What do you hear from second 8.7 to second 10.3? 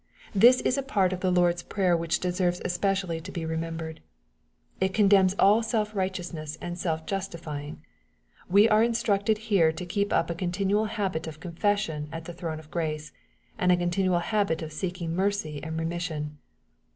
instructed here to keep